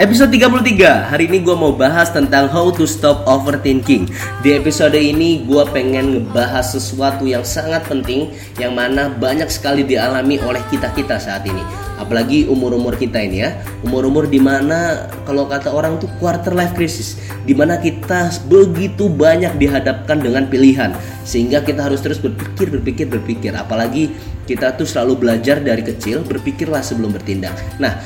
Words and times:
Episode 0.00 0.32
33, 0.32 1.12
hari 1.12 1.28
ini 1.28 1.44
gue 1.44 1.52
mau 1.52 1.76
bahas 1.76 2.08
tentang 2.08 2.48
how 2.48 2.72
to 2.72 2.88
stop 2.88 3.20
overthinking. 3.28 4.08
Di 4.40 4.56
episode 4.56 4.96
ini 4.96 5.44
gue 5.44 5.60
pengen 5.76 6.24
ngebahas 6.24 6.72
sesuatu 6.72 7.28
yang 7.28 7.44
sangat 7.44 7.84
penting 7.84 8.32
Yang 8.56 8.72
mana 8.72 9.12
banyak 9.12 9.52
sekali 9.52 9.84
dialami 9.84 10.40
oleh 10.40 10.64
kita-kita 10.72 11.20
saat 11.20 11.44
ini. 11.44 11.60
Apalagi 12.00 12.48
umur-umur 12.48 12.96
kita 12.96 13.20
ini 13.20 13.44
ya. 13.44 13.60
Umur-umur 13.84 14.24
di 14.24 14.40
mana 14.40 15.04
kalau 15.28 15.44
kata 15.44 15.68
orang 15.68 16.00
tuh 16.00 16.08
quarter 16.16 16.56
life 16.56 16.72
crisis. 16.72 17.20
Di 17.44 17.52
mana 17.52 17.76
kita 17.76 18.32
begitu 18.48 19.12
banyak 19.12 19.60
dihadapkan 19.60 20.16
dengan 20.16 20.48
pilihan. 20.48 20.96
Sehingga 21.28 21.60
kita 21.60 21.84
harus 21.84 22.00
terus 22.00 22.16
berpikir, 22.24 22.72
berpikir, 22.72 23.04
berpikir. 23.04 23.52
Apalagi 23.52 24.16
kita 24.48 24.72
tuh 24.80 24.88
selalu 24.88 25.28
belajar 25.28 25.62
dari 25.62 25.84
kecil 25.84 26.24
Berpikirlah 26.24 26.80
sebelum 26.80 27.12
bertindak. 27.12 27.52
Nah 27.76 28.00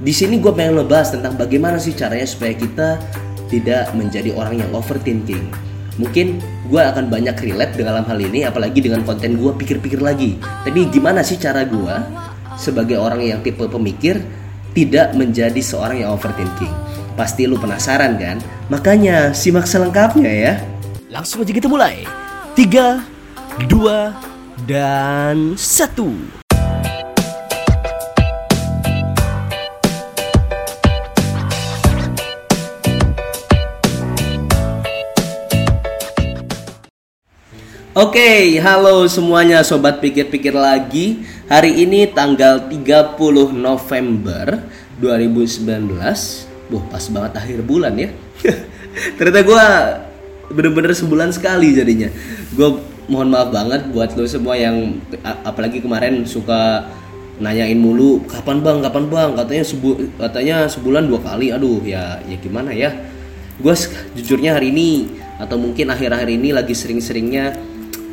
di 0.00 0.12
sini 0.16 0.40
gue 0.40 0.48
pengen 0.48 0.80
ngebahas 0.80 1.12
tentang 1.12 1.36
bagaimana 1.36 1.76
sih 1.76 1.92
caranya 1.92 2.24
supaya 2.24 2.56
kita 2.56 2.88
tidak 3.52 3.92
menjadi 3.92 4.32
orang 4.32 4.64
yang 4.64 4.70
overthinking. 4.72 5.52
Mungkin 6.00 6.40
gue 6.72 6.80
akan 6.80 7.12
banyak 7.12 7.36
relate 7.44 7.76
dalam 7.76 8.08
hal 8.08 8.16
ini, 8.16 8.48
apalagi 8.48 8.80
dengan 8.80 9.04
konten 9.04 9.36
gue 9.36 9.52
pikir-pikir 9.52 10.00
lagi. 10.00 10.40
Tapi 10.40 10.88
gimana 10.88 11.20
sih 11.20 11.36
cara 11.36 11.68
gue 11.68 11.94
sebagai 12.56 12.96
orang 12.96 13.20
yang 13.20 13.38
tipe 13.44 13.60
pemikir 13.68 14.24
tidak 14.72 15.12
menjadi 15.12 15.60
seorang 15.60 16.00
yang 16.00 16.16
overthinking? 16.16 16.72
Pasti 17.18 17.44
lu 17.44 17.60
penasaran 17.60 18.16
kan? 18.16 18.40
Makanya 18.72 19.36
simak 19.36 19.68
selengkapnya 19.68 20.32
ya. 20.32 20.52
Langsung 21.12 21.44
aja 21.44 21.52
kita 21.52 21.68
mulai. 21.68 22.08
3, 22.56 23.68
2, 23.68 24.64
dan 24.64 25.52
1. 25.58 26.39
Oke, 37.90 38.22
okay, 38.22 38.62
halo 38.62 39.02
semuanya 39.10 39.66
sobat 39.66 39.98
pikir-pikir 39.98 40.54
lagi. 40.54 41.26
Hari 41.50 41.82
ini 41.82 42.06
tanggal 42.06 42.70
30 42.70 43.18
November 43.50 44.62
2019. 45.02 45.98
Wah, 46.70 46.84
pas 46.86 47.04
banget 47.10 47.32
akhir 47.34 47.66
bulan 47.66 47.98
ya. 47.98 48.14
Ternyata 49.18 49.42
gue 49.42 49.64
bener-bener 50.54 50.94
sebulan 50.94 51.34
sekali 51.34 51.74
jadinya. 51.74 52.06
Gue 52.54 52.78
mohon 53.10 53.34
maaf 53.34 53.50
banget 53.50 53.90
buat 53.90 54.14
lo 54.14 54.22
semua 54.22 54.54
yang 54.54 55.02
apalagi 55.42 55.82
kemarin 55.82 56.22
suka 56.22 56.86
nanyain 57.42 57.74
mulu 57.74 58.22
kapan 58.30 58.62
bang 58.62 58.86
kapan 58.86 59.04
bang 59.10 59.30
katanya 59.34 59.64
sebu 59.66 59.90
katanya 60.14 60.56
sebulan 60.70 61.10
dua 61.10 61.18
kali 61.26 61.50
aduh 61.50 61.82
ya 61.82 62.22
ya 62.28 62.38
gimana 62.38 62.70
ya 62.70 62.94
gue 63.58 63.74
jujurnya 64.14 64.54
hari 64.54 64.70
ini 64.70 65.10
atau 65.40 65.56
mungkin 65.56 65.88
akhir-akhir 65.88 66.28
ini 66.36 66.52
lagi 66.52 66.76
sering-seringnya 66.76 67.69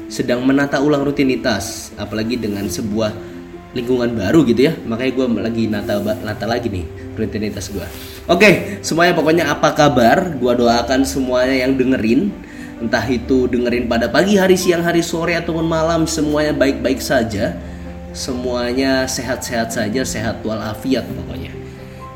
sedang 0.08 0.44
menata 0.44 0.80
ulang 0.80 1.04
rutinitas 1.04 1.92
apalagi 2.00 2.40
dengan 2.40 2.68
sebuah 2.68 3.12
lingkungan 3.76 4.16
baru 4.16 4.48
gitu 4.48 4.72
ya. 4.72 4.74
Makanya 4.88 5.12
gue 5.14 5.26
lagi 5.44 5.64
nata 5.68 6.00
nata 6.02 6.46
lagi 6.48 6.72
nih 6.72 6.86
rutinitas 7.18 7.74
gue 7.74 7.84
oke 8.30 8.80
semuanya 8.86 9.14
pokoknya 9.18 9.46
apa 9.52 9.74
kabar? 9.76 10.38
Gue 10.40 10.54
doakan 10.56 11.04
semuanya 11.04 11.68
yang 11.68 11.76
dengerin. 11.76 12.32
Entah 12.78 13.02
itu 13.10 13.50
dengerin 13.50 13.90
pada 13.90 14.06
pagi 14.06 14.38
hari 14.38 14.54
siang 14.54 14.86
hari 14.86 15.02
sore 15.02 15.34
ataupun 15.34 15.66
malam 15.66 16.06
semuanya 16.06 16.54
baik-baik 16.54 17.02
saja. 17.02 17.58
Semuanya 18.14 19.06
sehat-sehat 19.06 19.74
saja 19.74 20.02
sehat 20.02 20.42
walafiat 20.42 21.06
pokoknya. 21.06 21.54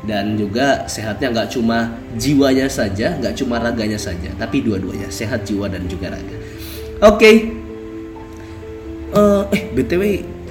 Dan 0.02 0.34
juga 0.34 0.86
sehatnya 0.90 1.30
nggak 1.30 1.48
cuma 1.54 1.94
jiwanya 2.18 2.66
saja 2.66 3.14
nggak 3.22 3.38
cuma 3.38 3.62
raganya 3.62 3.98
saja 3.98 4.30
tapi 4.38 4.62
dua-duanya. 4.62 5.10
Sehat 5.10 5.46
jiwa 5.46 5.66
dan 5.66 5.86
juga 5.90 6.14
raga. 6.14 6.36
Oke 7.02 7.61
uh, 9.12 9.48
eh 9.52 9.62
btw 9.72 10.02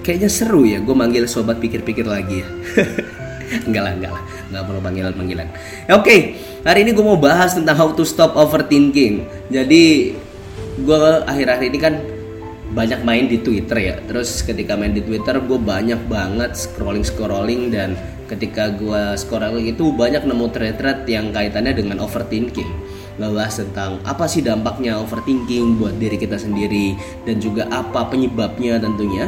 kayaknya 0.02 0.30
seru 0.30 0.66
ya 0.66 0.82
gue 0.82 0.96
manggil 0.96 1.26
sobat 1.30 1.62
pikir-pikir 1.62 2.06
lagi 2.06 2.42
ya. 2.46 2.50
Enggak 3.68 3.84
lah 3.84 3.94
enggak 4.00 4.12
lah. 4.16 4.24
Enggak 4.48 4.64
perlu 4.64 4.80
panggilan 4.80 5.12
panggilan 5.12 5.48
oke 5.92 6.08
okay, 6.08 6.20
hari 6.64 6.88
ini 6.88 6.96
gue 6.96 7.04
mau 7.04 7.20
bahas 7.20 7.52
tentang 7.52 7.76
how 7.76 7.92
to 7.92 8.08
stop 8.08 8.40
overthinking. 8.40 9.28
Jadi 9.52 10.16
gue 10.82 11.02
akhir-akhir 11.28 11.68
ini 11.68 11.80
kan 11.80 11.94
banyak 12.72 13.04
main 13.04 13.28
di 13.28 13.44
Twitter 13.44 13.78
ya. 13.78 13.96
Terus 14.08 14.40
ketika 14.48 14.80
main 14.80 14.96
di 14.96 15.04
Twitter 15.04 15.36
gue 15.44 15.60
banyak 15.60 16.08
banget 16.08 16.56
scrolling 16.56 17.04
scrolling 17.04 17.76
dan 17.76 18.00
ketika 18.32 18.72
gue 18.72 19.20
scrolling 19.20 19.68
itu 19.68 19.92
banyak 19.92 20.24
nemu 20.24 20.48
thread-thread 20.56 21.04
yang 21.12 21.36
kaitannya 21.36 21.76
dengan 21.76 22.00
overthinking 22.00 22.72
ngebahas 23.20 23.54
tentang 23.66 23.92
apa 24.08 24.24
sih 24.30 24.40
dampaknya 24.40 25.00
overthinking 25.00 25.80
buat 25.82 25.96
diri 26.00 26.16
kita 26.16 26.40
sendiri 26.40 26.96
dan 27.28 27.42
juga 27.44 27.68
apa 27.68 28.08
penyebabnya 28.08 28.80
tentunya 28.80 29.28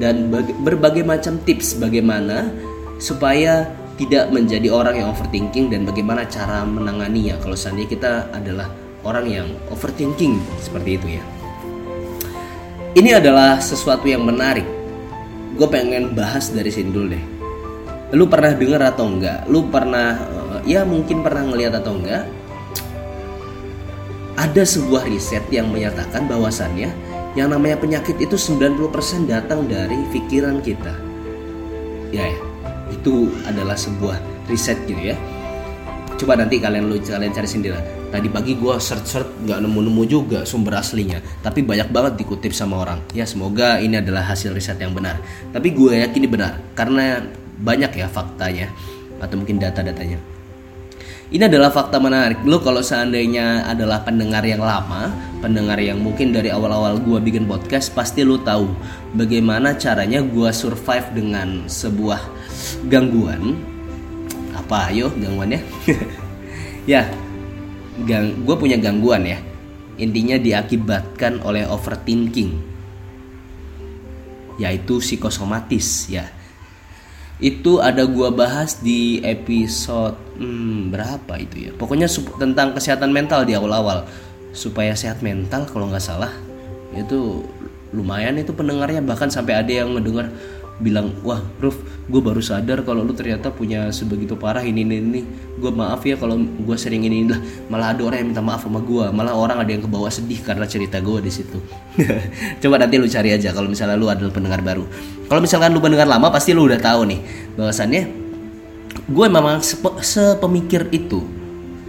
dan 0.00 0.32
berbagai 0.64 1.04
macam 1.04 1.38
tips 1.44 1.78
bagaimana 1.78 2.50
supaya 2.98 3.68
tidak 4.00 4.32
menjadi 4.32 4.72
orang 4.72 5.04
yang 5.04 5.08
overthinking 5.12 5.68
dan 5.68 5.84
bagaimana 5.84 6.24
cara 6.26 6.64
menanganinya 6.64 7.36
kalau 7.38 7.54
seandainya 7.54 7.90
kita 7.92 8.12
adalah 8.32 8.66
orang 9.04 9.26
yang 9.28 9.48
overthinking 9.68 10.40
seperti 10.62 10.96
itu 10.98 11.06
ya. 11.18 11.24
Ini 12.92 13.24
adalah 13.24 13.56
sesuatu 13.56 14.04
yang 14.04 14.24
menarik. 14.24 14.68
Gue 15.56 15.68
pengen 15.68 16.12
bahas 16.12 16.52
dari 16.52 16.68
sini 16.68 16.92
dulu 16.92 17.06
deh. 17.12 17.24
Lu 18.12 18.28
pernah 18.28 18.52
dengar 18.52 18.92
atau 18.92 19.08
enggak? 19.08 19.48
Lu 19.48 19.68
pernah 19.72 20.20
eh, 20.60 20.76
ya 20.76 20.84
mungkin 20.84 21.24
pernah 21.24 21.48
ngeliat 21.48 21.72
atau 21.80 21.96
enggak? 21.96 22.28
Ada 24.42 24.66
sebuah 24.66 25.06
riset 25.06 25.46
yang 25.54 25.70
menyatakan 25.70 26.26
bahwasannya 26.26 26.90
yang 27.38 27.54
namanya 27.54 27.78
penyakit 27.78 28.18
itu 28.18 28.34
90% 28.34 29.30
datang 29.30 29.70
dari 29.70 29.94
pikiran 30.10 30.58
kita. 30.58 30.90
Ya, 32.10 32.26
ya, 32.26 32.38
itu 32.90 33.30
adalah 33.46 33.78
sebuah 33.78 34.18
riset 34.50 34.82
gitu 34.90 35.14
ya. 35.14 35.16
Coba 36.18 36.34
nanti 36.34 36.58
kalian 36.58 36.90
lu 36.90 36.98
kalian 36.98 37.30
cari 37.30 37.46
sendiri. 37.46 37.78
Tadi 38.10 38.28
pagi 38.28 38.58
gue 38.58 38.74
search 38.76 39.06
search 39.06 39.30
nggak 39.46 39.62
nemu 39.62 39.80
nemu 39.88 40.02
juga 40.10 40.44
sumber 40.44 40.82
aslinya, 40.82 41.22
tapi 41.40 41.62
banyak 41.62 41.88
banget 41.88 42.20
dikutip 42.20 42.50
sama 42.50 42.82
orang. 42.82 42.98
Ya 43.14 43.24
semoga 43.24 43.78
ini 43.78 44.02
adalah 44.02 44.26
hasil 44.26 44.52
riset 44.52 44.76
yang 44.82 44.92
benar. 44.92 45.22
Tapi 45.54 45.70
gue 45.70 46.02
yakin 46.02 46.18
ini 46.18 46.28
benar 46.28 46.58
karena 46.74 47.24
banyak 47.62 47.94
ya 47.94 48.10
faktanya 48.10 48.68
atau 49.22 49.38
mungkin 49.38 49.62
data-datanya. 49.62 50.31
Ini 51.32 51.48
adalah 51.48 51.72
fakta 51.72 51.96
menarik. 51.96 52.44
Lo 52.44 52.60
kalau 52.60 52.84
seandainya 52.84 53.64
adalah 53.64 54.04
pendengar 54.04 54.44
yang 54.44 54.60
lama, 54.60 55.08
pendengar 55.40 55.80
yang 55.80 55.96
mungkin 55.96 56.28
dari 56.28 56.52
awal-awal 56.52 57.00
gue 57.00 57.16
bikin 57.24 57.48
podcast, 57.48 57.88
pasti 57.96 58.20
lo 58.20 58.36
tahu 58.44 58.68
bagaimana 59.16 59.72
caranya 59.80 60.20
gue 60.20 60.52
survive 60.52 61.08
dengan 61.16 61.64
sebuah 61.64 62.20
gangguan. 62.92 63.56
Apa 64.52 64.92
ayo 64.92 65.08
gangguannya? 65.08 65.64
ya, 66.92 67.08
gang, 68.04 68.44
gue 68.44 68.56
punya 68.60 68.76
gangguan 68.76 69.24
ya. 69.24 69.40
Intinya 69.96 70.36
diakibatkan 70.36 71.40
oleh 71.48 71.64
overthinking, 71.64 72.60
yaitu 74.60 75.00
psikosomatis 75.00 76.12
ya 76.12 76.28
itu 77.42 77.82
ada 77.82 78.06
gua 78.06 78.30
bahas 78.30 78.78
di 78.78 79.18
episode 79.26 80.14
hmm, 80.38 80.92
berapa 80.92 81.32
itu 81.40 81.68
ya? 81.68 81.72
Pokoknya 81.74 82.08
tentang 82.38 82.76
kesehatan 82.76 83.10
mental 83.10 83.44
di 83.44 83.56
awal-awal. 83.56 84.06
Supaya 84.52 84.92
sehat 84.92 85.24
mental 85.24 85.64
kalau 85.64 85.88
nggak 85.88 86.04
salah 86.04 86.28
itu 86.92 87.40
lumayan 87.96 88.36
itu 88.36 88.52
pendengarnya. 88.52 89.00
Bahkan 89.00 89.32
sampai 89.32 89.56
ada 89.56 89.72
yang 89.72 89.96
mendengar 89.96 90.28
bilang 90.82 91.14
wah 91.22 91.38
Ruf 91.62 91.78
gue 92.10 92.18
baru 92.18 92.42
sadar 92.42 92.82
kalau 92.82 93.06
lu 93.06 93.14
ternyata 93.14 93.54
punya 93.54 93.88
sebegitu 93.94 94.36
parah 94.36 94.60
ini 94.60 94.84
ini 94.84 95.00
ini. 95.00 95.20
Gue 95.56 95.72
maaf 95.72 96.04
ya 96.04 96.20
kalau 96.20 96.36
gue 96.36 96.76
sering 96.76 97.08
ini 97.08 97.32
lah. 97.32 97.40
Malah 97.72 97.96
ada 97.96 98.02
orang 98.04 98.18
yang 98.20 98.28
minta 98.36 98.44
maaf 98.44 98.68
sama 98.68 98.84
gue 98.84 99.08
malah 99.08 99.32
orang 99.32 99.64
ada 99.64 99.70
yang 99.72 99.84
kebawa 99.88 100.12
sedih 100.12 100.44
karena 100.44 100.68
cerita 100.68 101.00
gue 101.00 101.18
di 101.24 101.32
situ. 101.32 101.56
Coba 102.60 102.76
nanti 102.76 103.00
lu 103.00 103.08
cari 103.08 103.32
aja 103.32 103.56
kalau 103.56 103.72
misalnya 103.72 103.96
lu 103.96 104.12
adalah 104.12 104.32
pendengar 104.36 104.60
baru. 104.60 104.84
Kalau 105.32 105.40
misalkan 105.40 105.72
lu 105.72 105.80
pendengar 105.80 106.04
lama 106.04 106.28
pasti 106.28 106.52
lu 106.52 106.68
udah 106.68 106.76
tahu 106.76 107.08
nih 107.08 107.20
bahwasannya 107.56 108.21
gue 109.12 109.26
memang 109.28 109.60
sepemikir 110.00 110.88
itu. 110.88 111.20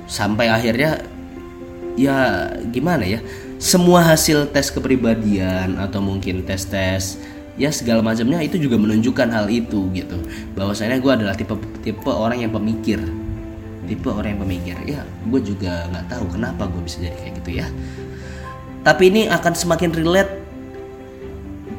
Sampai 0.03 0.51
akhirnya 0.51 0.99
ya 1.95 2.49
gimana 2.73 3.05
ya 3.07 3.23
semua 3.61 4.03
hasil 4.03 4.51
tes 4.51 4.67
kepribadian 4.73 5.79
atau 5.79 6.03
mungkin 6.03 6.43
tes-tes 6.43 7.21
ya 7.55 7.69
segala 7.69 8.01
macamnya 8.01 8.41
itu 8.43 8.59
juga 8.59 8.75
menunjukkan 8.75 9.31
hal 9.31 9.47
itu 9.47 9.87
gitu. 9.95 10.19
Bahwasanya 10.53 10.99
gue 10.99 11.11
adalah 11.23 11.35
tipe 11.37 11.55
tipe 11.79 12.11
orang 12.11 12.43
yang 12.43 12.51
pemikir. 12.51 12.99
Tipe 13.87 14.11
orang 14.11 14.35
yang 14.35 14.41
pemikir. 14.43 14.75
Ya 14.83 15.07
gue 15.31 15.39
juga 15.39 15.87
nggak 15.95 16.11
tahu 16.11 16.25
kenapa 16.35 16.67
gue 16.67 16.81
bisa 16.83 16.99
jadi 16.99 17.15
kayak 17.15 17.33
gitu 17.39 17.51
ya. 17.63 17.67
Tapi 18.83 19.03
ini 19.07 19.21
akan 19.31 19.53
semakin 19.55 19.95
relate 19.95 20.42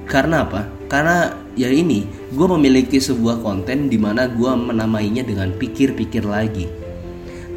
karena 0.04 0.44
apa? 0.44 0.68
Karena 0.86 1.32
ya 1.56 1.72
ini 1.72 2.04
gue 2.34 2.46
memiliki 2.58 3.00
sebuah 3.00 3.40
konten 3.40 3.88
di 3.88 3.96
mana 3.96 4.28
gue 4.28 4.52
menamainya 4.52 5.24
dengan 5.24 5.50
pikir-pikir 5.54 6.26
lagi. 6.26 6.68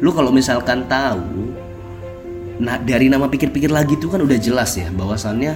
Lu 0.00 0.14
kalau 0.14 0.32
misalkan 0.32 0.86
tahu 0.88 1.54
nah 2.58 2.74
dari 2.74 3.06
nama 3.06 3.30
pikir-pikir 3.30 3.70
lagi 3.70 3.94
itu 3.94 4.10
kan 4.10 4.18
udah 4.18 4.34
jelas 4.34 4.74
ya 4.74 4.90
bahwasannya 4.90 5.54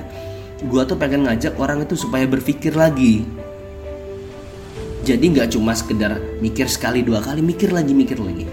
gue 0.62 0.82
tuh 0.86 0.94
pengen 0.94 1.26
ngajak 1.26 1.58
orang 1.58 1.82
itu 1.82 1.98
supaya 1.98 2.28
berpikir 2.28 2.76
lagi. 2.76 3.26
Jadi 5.02 5.34
nggak 5.34 5.58
cuma 5.58 5.74
sekedar 5.74 6.22
mikir 6.38 6.70
sekali 6.70 7.02
dua 7.02 7.18
kali 7.18 7.42
mikir 7.42 7.74
lagi 7.74 7.90
mikir 7.90 8.22
lagi. 8.22 8.46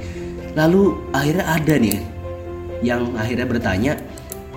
Lalu 0.58 0.98
akhirnya 1.14 1.46
ada 1.46 1.76
nih 1.78 2.02
yang 2.82 3.14
akhirnya 3.14 3.46
bertanya 3.46 3.94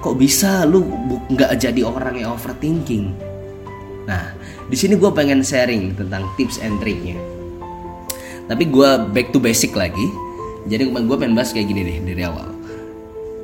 kok 0.00 0.16
bisa 0.16 0.64
lu 0.64 0.86
nggak 1.28 1.60
jadi 1.60 1.84
orang 1.84 2.16
yang 2.16 2.32
overthinking 2.32 3.31
nah 4.08 4.34
di 4.66 4.76
sini 4.78 4.98
gue 4.98 5.10
pengen 5.14 5.44
sharing 5.44 5.94
tentang 5.94 6.26
tips 6.34 6.58
and 6.58 6.78
triknya 6.82 7.18
tapi 8.50 8.66
gue 8.66 8.90
back 9.14 9.30
to 9.30 9.38
basic 9.38 9.72
lagi 9.78 10.10
jadi 10.66 10.90
gue 10.90 11.16
pengen 11.18 11.34
bahas 11.34 11.54
kayak 11.54 11.70
gini 11.70 11.80
deh 11.86 11.98
dari 12.02 12.22
awal 12.26 12.52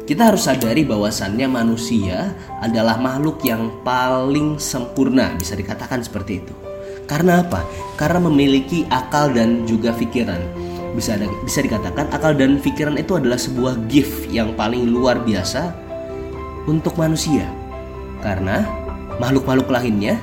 kita 0.08 0.32
harus 0.32 0.49
sadari 0.49 0.88
bahwasannya 0.88 1.44
manusia 1.52 2.32
adalah 2.64 2.96
makhluk 2.96 3.44
yang 3.44 3.69
paling 3.84 4.56
sempurna, 4.56 5.37
bisa 5.37 5.52
dikatakan 5.52 6.00
seperti 6.00 6.40
itu. 6.40 6.55
Karena 7.04 7.44
apa? 7.44 7.61
Karena 8.00 8.25
memiliki 8.25 8.88
akal 8.88 9.37
dan 9.37 9.69
juga 9.69 9.93
pikiran. 9.93 10.40
Bisa 10.96 11.20
ada, 11.20 11.28
bisa 11.44 11.61
dikatakan 11.61 12.08
akal 12.08 12.32
dan 12.32 12.56
pikiran 12.56 12.96
itu 12.96 13.20
adalah 13.20 13.37
sebuah 13.37 13.84
gift 13.93 14.32
yang 14.32 14.56
paling 14.56 14.88
luar 14.88 15.20
biasa 15.20 15.76
untuk 16.64 16.96
manusia. 16.96 17.44
Karena 18.25 18.64
makhluk-makhluk 19.20 19.69
lainnya 19.69 20.16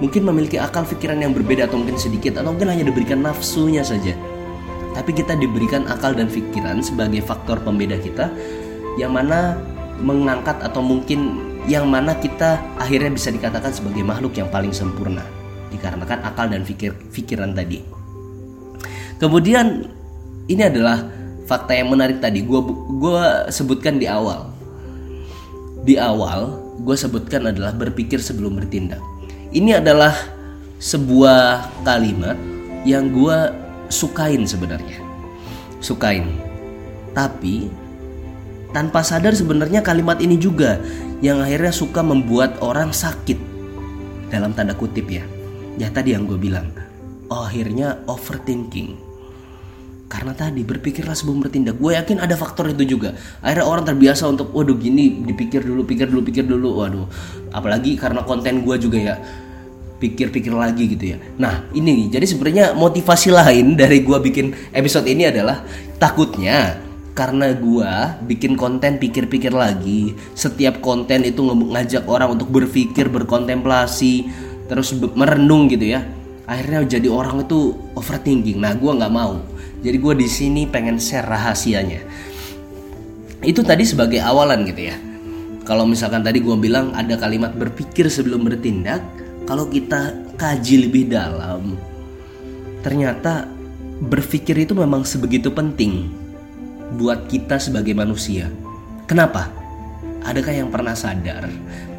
mungkin 0.00 0.24
memiliki 0.24 0.56
akal 0.56 0.82
pikiran 0.88 1.20
yang 1.20 1.36
berbeda 1.36 1.68
atau 1.68 1.78
mungkin 1.78 2.00
sedikit 2.00 2.40
atau 2.40 2.56
mungkin 2.56 2.72
hanya 2.72 2.88
diberikan 2.88 3.20
nafsunya 3.20 3.84
saja. 3.84 4.16
Tapi 4.96 5.14
kita 5.14 5.38
diberikan 5.38 5.86
akal 5.86 6.16
dan 6.16 6.26
pikiran 6.26 6.82
sebagai 6.82 7.22
faktor 7.22 7.62
pembeda 7.62 7.94
kita 8.00 8.32
yang 8.98 9.14
mana 9.14 9.54
mengangkat 10.00 10.58
atau 10.64 10.82
mungkin 10.82 11.38
yang 11.68 11.86
mana 11.86 12.16
kita 12.16 12.58
akhirnya 12.80 13.12
bisa 13.12 13.28
dikatakan 13.30 13.70
sebagai 13.70 14.02
makhluk 14.02 14.34
yang 14.34 14.48
paling 14.48 14.72
sempurna 14.72 15.22
dikarenakan 15.70 16.20
akal 16.26 16.50
dan 16.50 16.66
pikir 16.66 16.96
pikiran 17.14 17.54
tadi. 17.54 17.84
Kemudian 19.20 19.84
ini 20.48 20.62
adalah 20.64 21.04
fakta 21.44 21.76
yang 21.76 21.92
menarik 21.92 22.18
tadi. 22.18 22.42
Gue 22.42 22.60
gua 22.98 23.46
sebutkan 23.52 24.00
di 24.00 24.08
awal. 24.08 24.50
Di 25.84 26.00
awal 26.00 26.56
gue 26.80 26.96
sebutkan 26.96 27.52
adalah 27.52 27.76
berpikir 27.76 28.18
sebelum 28.18 28.56
bertindak. 28.56 29.00
Ini 29.50 29.82
adalah 29.82 30.14
sebuah 30.78 31.66
kalimat 31.82 32.38
yang 32.86 33.10
gue 33.10 33.38
sukain 33.90 34.46
sebenarnya. 34.46 35.02
Sukain. 35.82 36.26
Tapi 37.10 37.66
tanpa 38.70 39.02
sadar 39.02 39.34
sebenarnya 39.34 39.82
kalimat 39.82 40.22
ini 40.22 40.38
juga 40.38 40.78
yang 41.18 41.42
akhirnya 41.42 41.74
suka 41.74 42.00
membuat 42.00 42.62
orang 42.62 42.94
sakit 42.94 43.36
dalam 44.30 44.54
tanda 44.54 44.72
kutip 44.78 45.10
ya 45.10 45.26
ya 45.76 45.90
tadi 45.90 46.14
yang 46.14 46.24
gue 46.24 46.38
bilang 46.38 46.70
akhirnya 47.26 47.98
overthinking 48.06 48.94
karena 50.10 50.34
tadi 50.34 50.66
berpikirlah 50.66 51.14
sebelum 51.14 51.46
bertindak. 51.46 51.78
Gue 51.78 51.94
yakin 51.94 52.18
ada 52.18 52.34
faktor 52.34 52.66
itu 52.66 52.98
juga. 52.98 53.14
Akhirnya 53.38 53.70
orang 53.70 53.86
terbiasa 53.86 54.26
untuk 54.26 54.50
waduh 54.50 54.74
gini 54.74 55.22
dipikir 55.22 55.62
dulu 55.62 55.86
pikir 55.86 56.10
dulu 56.10 56.26
pikir 56.26 56.50
dulu. 56.50 56.82
Waduh. 56.82 57.06
Apalagi 57.54 57.94
karena 57.94 58.26
konten 58.26 58.66
gue 58.66 58.76
juga 58.82 58.98
ya 58.98 59.14
pikir-pikir 60.02 60.50
lagi 60.50 60.90
gitu 60.98 61.14
ya. 61.14 61.18
Nah 61.38 61.70
ini. 61.78 62.10
Jadi 62.10 62.26
sebenarnya 62.26 62.74
motivasi 62.74 63.30
lain 63.30 63.78
dari 63.78 64.02
gue 64.02 64.18
bikin 64.18 64.74
episode 64.74 65.06
ini 65.06 65.30
adalah 65.30 65.62
takutnya 66.02 66.90
karena 67.10 67.52
gua 67.52 68.16
bikin 68.22 68.54
konten 68.54 68.96
pikir-pikir 68.96 69.52
lagi 69.52 70.14
setiap 70.32 70.80
konten 70.80 71.26
itu 71.26 71.42
ngajak 71.42 72.08
orang 72.08 72.38
untuk 72.38 72.48
berpikir 72.48 73.10
berkontemplasi 73.12 74.30
terus 74.70 74.94
merenung 75.18 75.66
gitu 75.68 75.90
ya 75.90 76.06
akhirnya 76.50 76.82
jadi 76.98 77.06
orang 77.06 77.46
itu 77.46 77.78
overthinking 77.94 78.58
nah 78.58 78.74
gua 78.74 78.98
nggak 78.98 79.14
mau 79.14 79.38
jadi 79.80 79.96
gua 80.02 80.18
di 80.18 80.26
sini 80.26 80.66
pengen 80.66 80.98
share 80.98 81.30
rahasianya 81.30 82.02
itu 83.46 83.62
tadi 83.62 83.86
sebagai 83.86 84.18
awalan 84.18 84.66
gitu 84.66 84.90
ya 84.90 84.98
kalau 85.62 85.86
misalkan 85.86 86.26
tadi 86.26 86.42
gua 86.42 86.58
bilang 86.58 86.90
ada 86.98 87.14
kalimat 87.14 87.54
berpikir 87.54 88.10
sebelum 88.10 88.42
bertindak 88.42 88.98
kalau 89.46 89.70
kita 89.70 90.18
kaji 90.34 90.90
lebih 90.90 91.06
dalam 91.06 91.78
ternyata 92.82 93.46
berpikir 94.00 94.56
itu 94.56 94.72
memang 94.72 95.04
sebegitu 95.06 95.52
penting 95.52 96.08
buat 96.96 97.28
kita 97.30 97.60
sebagai 97.60 97.92
manusia. 97.92 98.48
Kenapa? 99.04 99.52
Adakah 100.24 100.52
yang 100.52 100.68
pernah 100.72 100.96
sadar 100.96 101.46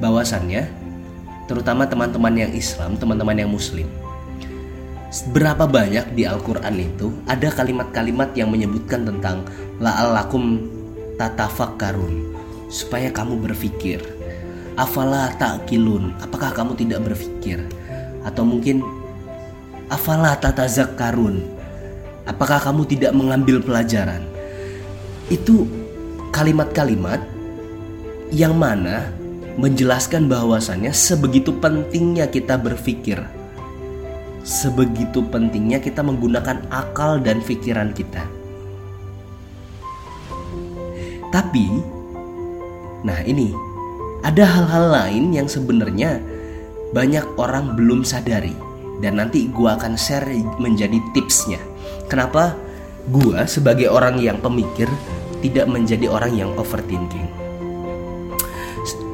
bahwasannya 0.01 0.67
terutama 1.45 1.85
teman-teman 1.85 2.33
yang 2.33 2.51
Islam, 2.51 2.97
teman-teman 2.97 3.37
yang 3.37 3.51
muslim. 3.51 3.87
Berapa 5.11 5.67
banyak 5.67 6.15
di 6.15 6.23
Al-Qur'an 6.23 6.79
itu 6.79 7.11
ada 7.27 7.51
kalimat-kalimat 7.51 8.31
yang 8.31 8.47
menyebutkan 8.47 9.03
tentang 9.03 9.43
la'allakum 9.83 10.63
tatafakkarun 11.19 12.31
supaya 12.71 13.11
kamu 13.11 13.43
berpikir. 13.43 13.99
Afala 14.79 15.35
ta'kilun, 15.35 16.15
apakah 16.23 16.55
kamu 16.55 16.79
tidak 16.79 17.03
berpikir? 17.11 17.59
Atau 18.23 18.47
mungkin 18.47 18.79
afala 19.91 20.39
tatazakkarun, 20.39 21.43
apakah 22.23 22.63
kamu 22.63 22.87
tidak 22.87 23.11
mengambil 23.11 23.59
pelajaran? 23.59 24.31
itu 25.31 25.63
kalimat-kalimat 26.35 27.23
yang 28.35 28.51
mana 28.51 29.07
menjelaskan 29.55 30.27
bahwasannya 30.27 30.91
sebegitu 30.91 31.55
pentingnya 31.55 32.27
kita 32.27 32.59
berpikir. 32.59 33.23
Sebegitu 34.41 35.21
pentingnya 35.29 35.77
kita 35.77 36.01
menggunakan 36.01 36.65
akal 36.73 37.21
dan 37.21 37.45
pikiran 37.45 37.93
kita. 37.93 38.25
Tapi 41.29 41.69
nah 43.01 43.17
ini 43.25 43.53
ada 44.21 44.45
hal-hal 44.45 44.85
lain 44.93 45.33
yang 45.33 45.45
sebenarnya 45.49 46.21
banyak 46.93 47.23
orang 47.37 47.73
belum 47.77 48.01
sadari 48.01 48.53
dan 49.01 49.21
nanti 49.21 49.49
gua 49.49 49.77
akan 49.77 49.93
share 49.93 50.27
menjadi 50.57 50.97
tipsnya. 51.13 51.61
Kenapa 52.09 52.57
gua 53.13 53.45
sebagai 53.45 53.89
orang 53.93 54.17
yang 54.21 54.41
pemikir 54.41 54.89
tidak 55.41 55.69
menjadi 55.69 56.09
orang 56.09 56.33
yang 56.37 56.51
overthinking 56.57 57.50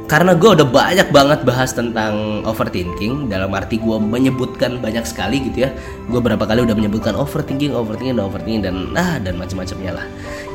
karena 0.07 0.39
gue 0.39 0.55
udah 0.55 0.63
banyak 0.63 1.11
banget 1.11 1.43
bahas 1.43 1.75
tentang 1.75 2.39
overthinking 2.47 3.27
dalam 3.27 3.51
arti 3.51 3.75
gue 3.75 3.97
menyebutkan 3.99 4.79
banyak 4.79 5.03
sekali 5.03 5.43
gitu 5.51 5.67
ya. 5.67 5.69
Gue 6.07 6.23
berapa 6.23 6.39
kali 6.47 6.63
udah 6.63 6.79
menyebutkan 6.79 7.11
overthinking 7.11 7.75
overthinking 7.75 8.15
dan 8.15 8.23
overthinking 8.23 8.63
dan 8.63 8.75
ah 8.95 9.19
dan 9.19 9.35
macam-macamnya 9.35 9.99
lah. 9.99 10.05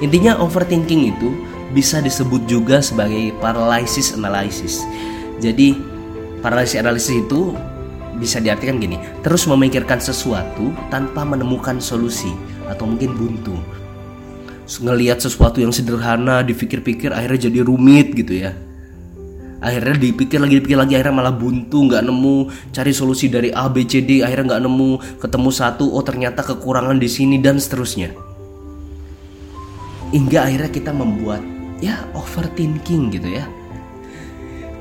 Intinya 0.00 0.40
overthinking 0.40 1.12
itu 1.12 1.36
bisa 1.76 2.00
disebut 2.00 2.48
juga 2.48 2.80
sebagai 2.80 3.36
paralysis 3.44 4.16
analysis. 4.16 4.80
Jadi 5.36 5.76
paralysis 6.40 6.80
analysis 6.80 7.12
itu 7.12 7.52
bisa 8.16 8.40
diartikan 8.40 8.80
gini 8.80 8.96
terus 9.20 9.44
memikirkan 9.44 10.00
sesuatu 10.00 10.72
tanpa 10.88 11.28
menemukan 11.28 11.76
solusi 11.76 12.32
atau 12.72 12.88
mungkin 12.88 13.12
buntu. 13.20 13.56
Ngelihat 14.64 15.20
sesuatu 15.20 15.60
yang 15.60 15.76
sederhana 15.76 16.40
dipikir-pikir 16.40 17.12
akhirnya 17.12 17.52
jadi 17.52 17.60
rumit 17.60 18.16
gitu 18.16 18.48
ya 18.48 18.56
akhirnya 19.62 19.94
dipikir 19.94 20.42
lagi 20.42 20.58
dipikir 20.58 20.74
lagi 20.74 20.98
akhirnya 20.98 21.22
malah 21.22 21.34
buntu 21.34 21.86
nggak 21.86 22.02
nemu. 22.02 22.50
Cari 22.74 22.92
solusi 22.92 23.30
dari 23.30 23.54
A 23.54 23.70
B 23.70 23.86
C 23.86 24.02
D 24.02 24.26
akhirnya 24.26 24.58
nggak 24.58 24.62
nemu. 24.66 24.90
Ketemu 25.22 25.50
satu 25.54 25.86
oh 25.86 26.02
ternyata 26.02 26.42
kekurangan 26.42 26.98
di 26.98 27.06
sini 27.06 27.38
dan 27.38 27.62
seterusnya. 27.62 28.10
Hingga 30.10 30.38
akhirnya 30.44 30.70
kita 30.74 30.90
membuat 30.92 31.40
ya 31.80 32.02
overthinking 32.12 33.14
gitu 33.14 33.32
ya. 33.32 33.46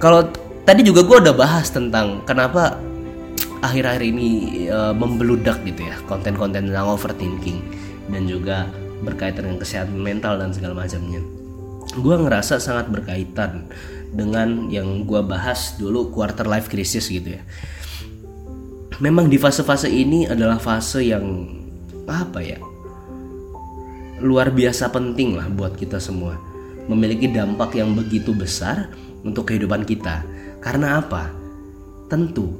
Kalau 0.02 0.28
tadi 0.66 0.82
juga 0.82 1.06
gue 1.06 1.18
udah 1.30 1.36
bahas 1.38 1.70
tentang 1.70 2.26
kenapa 2.26 2.78
akhir-akhir 3.62 4.02
ini 4.02 4.28
e, 4.66 4.80
membeludak 4.98 5.62
gitu 5.62 5.86
ya 5.86 5.94
konten-konten 6.10 6.74
tentang 6.74 6.90
overthinking 6.90 7.62
dan 8.10 8.26
juga 8.26 8.66
berkaitan 9.06 9.46
dengan 9.46 9.62
kesehatan 9.62 9.98
mental 9.98 10.42
dan 10.42 10.50
segala 10.54 10.74
macamnya. 10.74 11.22
Gue 11.98 12.16
ngerasa 12.18 12.58
sangat 12.58 12.90
berkaitan 12.90 13.70
dengan 14.12 14.68
yang 14.68 15.08
gue 15.08 15.22
bahas 15.24 15.80
dulu 15.80 16.12
quarter 16.12 16.44
life 16.44 16.68
crisis 16.68 17.08
gitu 17.08 17.40
ya. 17.40 17.42
Memang 19.02 19.32
di 19.32 19.40
fase-fase 19.40 19.90
ini 19.90 20.30
adalah 20.30 20.62
fase 20.62 21.02
yang 21.02 21.48
apa 22.06 22.44
ya? 22.44 22.60
Luar 24.22 24.54
biasa 24.54 24.94
penting 24.94 25.40
lah 25.40 25.50
buat 25.50 25.74
kita 25.74 25.98
semua. 25.98 26.38
Memiliki 26.86 27.32
dampak 27.32 27.74
yang 27.74 27.98
begitu 27.98 28.36
besar 28.36 28.92
untuk 29.26 29.50
kehidupan 29.50 29.88
kita. 29.88 30.22
Karena 30.62 31.02
apa? 31.02 31.34
Tentu 32.12 32.54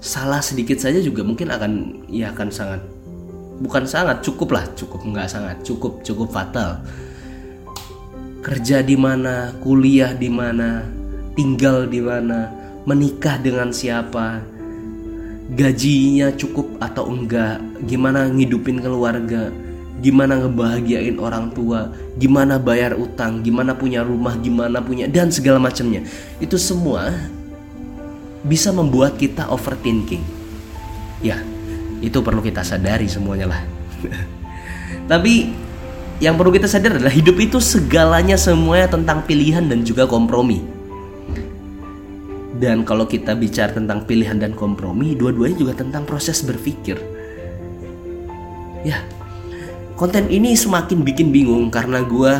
salah 0.00 0.40
sedikit 0.40 0.80
saja 0.80 0.96
juga 1.04 1.20
mungkin 1.20 1.52
akan 1.52 1.72
ya 2.08 2.32
akan 2.32 2.48
sangat 2.48 2.80
bukan 3.60 3.84
sangat 3.84 4.24
cukup 4.24 4.56
lah. 4.56 4.64
Cukup 4.72 5.04
nggak 5.04 5.28
sangat 5.28 5.60
cukup 5.66 6.00
cukup 6.00 6.32
fatal 6.32 6.80
kerja 8.40 8.80
di 8.80 8.96
mana 8.96 9.52
kuliah 9.60 10.16
di 10.16 10.28
mana 10.32 10.84
tinggal 11.36 11.86
di 11.86 12.00
mana 12.00 12.48
menikah 12.88 13.36
dengan 13.40 13.70
siapa 13.70 14.40
gajinya 15.54 16.32
cukup 16.34 16.80
atau 16.80 17.10
enggak 17.10 17.60
gimana 17.84 18.30
ngidupin 18.30 18.80
keluarga 18.80 19.52
gimana 20.00 20.40
ngebahagiain 20.40 21.20
orang 21.20 21.52
tua 21.52 21.92
gimana 22.16 22.56
bayar 22.56 22.96
utang 22.96 23.44
gimana 23.44 23.76
punya 23.76 24.00
rumah 24.00 24.32
gimana 24.40 24.80
punya 24.80 25.04
dan 25.10 25.28
segala 25.28 25.60
macamnya 25.60 26.00
itu 26.40 26.56
semua 26.56 27.12
bisa 28.44 28.72
membuat 28.72 29.20
kita 29.20 29.48
overthinking. 29.52 30.24
Ya, 31.20 31.36
itu 32.00 32.16
perlu 32.24 32.40
kita 32.40 32.64
sadari 32.64 33.04
semuanya 33.04 33.52
lah. 33.52 33.62
Tapi 35.10 35.52
yang 36.20 36.36
perlu 36.36 36.52
kita 36.52 36.68
sadar 36.68 37.00
adalah 37.00 37.12
hidup 37.12 37.40
itu 37.40 37.56
segalanya 37.64 38.36
semuanya 38.36 38.92
tentang 38.92 39.24
pilihan 39.24 39.64
dan 39.64 39.80
juga 39.88 40.04
kompromi. 40.04 40.60
Dan 42.60 42.84
kalau 42.84 43.08
kita 43.08 43.32
bicara 43.32 43.72
tentang 43.72 44.04
pilihan 44.04 44.36
dan 44.36 44.52
kompromi, 44.52 45.16
dua-duanya 45.16 45.56
juga 45.56 45.80
tentang 45.80 46.04
proses 46.04 46.44
berpikir. 46.44 47.00
Ya, 48.84 49.00
konten 49.96 50.28
ini 50.28 50.52
semakin 50.52 51.00
bikin 51.00 51.32
bingung 51.32 51.72
karena 51.72 52.04
gue 52.04 52.36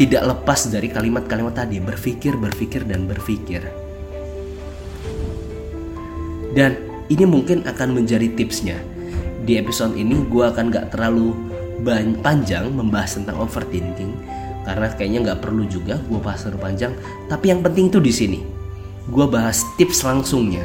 tidak 0.00 0.24
lepas 0.24 0.72
dari 0.72 0.88
kalimat-kalimat 0.88 1.52
tadi 1.52 1.76
berpikir, 1.84 2.32
berpikir, 2.40 2.88
dan 2.88 3.04
berpikir. 3.04 3.60
Dan 6.56 6.80
ini 7.12 7.28
mungkin 7.28 7.68
akan 7.68 8.00
menjadi 8.00 8.32
tipsnya. 8.32 8.80
Di 9.44 9.60
episode 9.60 10.00
ini 10.00 10.24
gue 10.32 10.44
akan 10.48 10.72
gak 10.72 10.96
terlalu 10.96 11.49
panjang 12.20 12.68
membahas 12.72 13.16
tentang 13.16 13.40
overthinking 13.40 14.12
karena 14.64 14.86
kayaknya 14.92 15.18
nggak 15.30 15.40
perlu 15.40 15.64
juga 15.64 15.98
gue 16.06 16.20
bahas 16.20 16.44
terlalu 16.44 16.60
panjang. 16.62 16.92
Tapi 17.26 17.44
yang 17.48 17.60
penting 17.64 17.88
itu 17.88 17.98
di 17.98 18.12
sini, 18.12 18.38
gue 19.08 19.26
bahas 19.26 19.64
tips 19.80 20.04
langsungnya. 20.04 20.64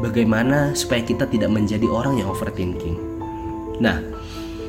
Bagaimana 0.00 0.74
supaya 0.74 1.04
kita 1.04 1.28
tidak 1.30 1.52
menjadi 1.52 1.86
orang 1.86 2.18
yang 2.18 2.32
overthinking. 2.32 2.98
Nah, 3.78 4.02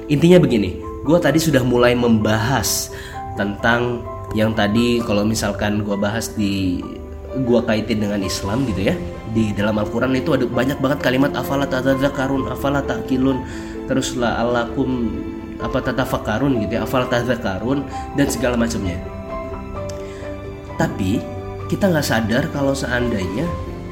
intinya 0.06 0.38
begini, 0.38 0.78
gue 1.02 1.18
tadi 1.18 1.42
sudah 1.42 1.66
mulai 1.66 1.98
membahas 1.98 2.94
tentang 3.34 4.06
yang 4.38 4.54
tadi 4.54 5.02
kalau 5.02 5.26
misalkan 5.26 5.82
gue 5.82 5.98
bahas 5.98 6.30
di 6.38 6.86
gue 7.34 7.60
kaitin 7.66 7.98
dengan 7.98 8.22
Islam 8.22 8.62
gitu 8.70 8.94
ya 8.94 8.96
di 9.34 9.50
dalam 9.58 9.82
Al-Quran 9.82 10.14
itu 10.14 10.38
ada 10.38 10.46
banyak 10.46 10.78
banget 10.78 11.00
kalimat 11.02 11.34
afala 11.34 11.66
tadzakarun 11.66 12.46
afala 12.54 12.86
takilun 12.86 13.42
teruslah 13.90 14.38
alakum 14.38 15.18
apa 15.60 15.78
tatafakarun 15.84 16.62
gitu 16.66 16.80
ya 16.80 16.88
afala 16.88 17.10
tadzakarun 17.10 17.86
dan 18.18 18.28
segala 18.30 18.56
macamnya 18.58 18.98
tapi 20.80 21.22
kita 21.70 21.90
nggak 21.90 22.06
sadar 22.06 22.44
kalau 22.50 22.74
seandainya 22.74 23.46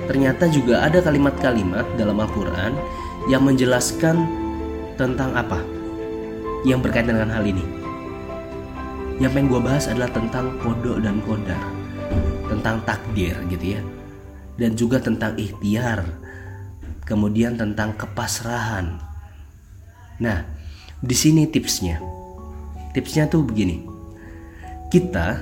ternyata 0.10 0.50
juga 0.50 0.82
ada 0.82 1.00
kalimat-kalimat 1.00 1.86
dalam 1.96 2.18
Al-Quran 2.18 2.74
yang 3.30 3.46
menjelaskan 3.46 4.25
tentang 4.98 5.34
apa 5.38 5.62
yang 6.65 6.82
berkaitan 6.82 7.18
dengan 7.18 7.32
hal 7.38 7.46
ini 7.46 7.63
yang 9.22 9.30
pengen 9.34 9.53
gue 9.53 9.62
bahas 9.62 9.86
adalah 9.86 10.10
tentang 10.10 10.58
kodok 10.65 10.98
dan 11.01 11.22
kodar 11.25 11.62
tentang 12.50 12.82
takdir 12.84 13.38
gitu 13.48 13.77
ya 13.77 13.82
dan 14.62 14.77
juga 14.77 15.01
tentang 15.01 15.34
ikhtiar, 15.41 16.06
kemudian 17.10 17.58
tentang 17.58 17.98
kepasrahan. 17.98 19.01
Nah, 20.22 20.46
di 21.01 21.15
sini 21.17 21.50
tipsnya. 21.50 21.98
Tipsnya 22.93 23.25
tuh 23.25 23.41
begini. 23.41 23.81
Kita 24.93 25.41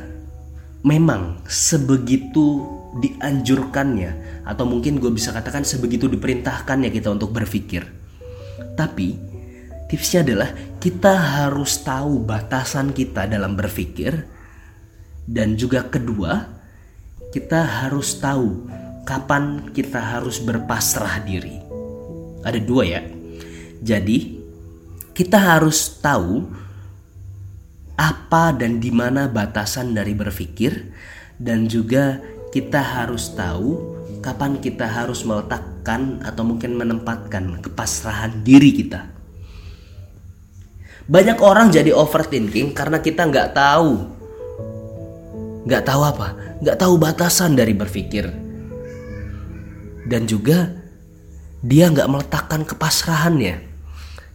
memang 0.87 1.43
sebegitu 1.43 2.63
dianjurkannya 3.03 4.41
atau 4.47 4.65
mungkin 4.65 4.97
gue 4.97 5.11
bisa 5.13 5.35
katakan 5.35 5.67
sebegitu 5.67 6.07
diperintahkannya 6.07 6.89
kita 6.89 7.11
untuk 7.11 7.35
berpikir. 7.35 7.85
Tapi 8.73 9.19
tipsnya 9.91 10.23
adalah 10.23 10.49
kita 10.79 11.13
harus 11.13 11.83
tahu 11.83 12.23
batasan 12.23 12.95
kita 12.95 13.27
dalam 13.27 13.59
berpikir 13.59 14.15
dan 15.27 15.59
juga 15.59 15.85
kedua 15.85 16.47
kita 17.29 17.85
harus 17.85 18.17
tahu 18.17 18.65
kapan 19.05 19.69
kita 19.75 19.99
harus 19.99 20.41
berpasrah 20.41 21.21
diri. 21.27 21.59
Ada 22.41 22.57
dua 22.63 22.83
ya. 22.87 23.01
Jadi 23.83 24.38
kita 25.19 25.35
harus 25.35 25.99
tahu 25.99 26.47
apa 27.99 28.55
dan 28.55 28.79
di 28.79 28.87
mana 28.87 29.27
batasan 29.27 29.91
dari 29.91 30.15
berpikir 30.15 30.95
dan 31.35 31.67
juga 31.67 32.23
kita 32.55 32.79
harus 32.79 33.35
tahu 33.35 33.99
kapan 34.23 34.63
kita 34.63 34.87
harus 34.87 35.27
meletakkan 35.27 36.23
atau 36.23 36.47
mungkin 36.47 36.79
menempatkan 36.79 37.59
kepasrahan 37.59 38.47
diri 38.47 38.71
kita. 38.71 39.11
Banyak 41.11 41.43
orang 41.43 41.67
jadi 41.67 41.91
overthinking 41.91 42.71
karena 42.71 43.03
kita 43.03 43.27
nggak 43.27 43.51
tahu, 43.51 44.07
nggak 45.67 45.83
tahu 45.83 46.01
apa, 46.07 46.27
nggak 46.63 46.79
tahu 46.79 46.95
batasan 46.95 47.59
dari 47.59 47.75
berpikir 47.75 48.31
dan 50.07 50.23
juga 50.23 50.79
dia 51.59 51.91
nggak 51.91 52.07
meletakkan 52.07 52.63
kepasrahannya. 52.63 53.68